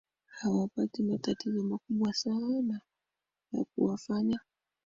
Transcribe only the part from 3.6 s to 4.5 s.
kuwafanya